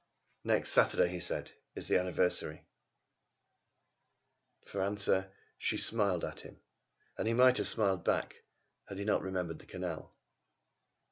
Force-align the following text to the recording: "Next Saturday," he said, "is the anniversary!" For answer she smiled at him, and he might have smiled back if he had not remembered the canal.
"Next 0.43 0.71
Saturday," 0.71 1.09
he 1.09 1.19
said, 1.19 1.51
"is 1.75 1.87
the 1.87 1.99
anniversary!" 1.99 2.65
For 4.65 4.81
answer 4.81 5.31
she 5.59 5.77
smiled 5.77 6.23
at 6.25 6.39
him, 6.39 6.59
and 7.19 7.27
he 7.27 7.35
might 7.35 7.57
have 7.57 7.67
smiled 7.67 8.03
back 8.03 8.37
if 8.89 8.93
he 8.95 9.01
had 9.01 9.05
not 9.05 9.21
remembered 9.21 9.59
the 9.59 9.67
canal. 9.67 10.15